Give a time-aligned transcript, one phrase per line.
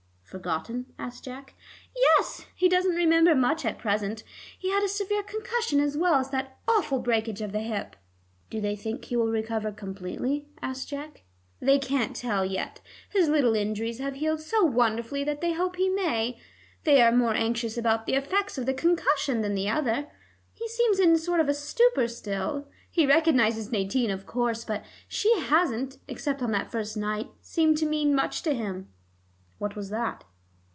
[0.31, 1.55] "Forgotten?" asked Jack.
[1.93, 4.23] "Yes; he doesn't remember much at present.
[4.57, 7.97] He had severe concussion as well as that awful breakage of the hip."
[8.49, 11.23] "Do they think he will recover completely?" asked Jack.
[11.59, 12.79] "They can't tell yet.
[13.09, 16.39] His little injuries have healed so wonderfully that they hope he may.
[16.85, 20.09] They are more anxious about the effects of the concussion than the other.
[20.53, 25.41] He seems in a sort of stupor still; he recognizes Nadine of course, but she
[25.41, 28.87] hasn't, except on that first night, seemed to mean much to him."
[29.59, 30.23] "What was that?"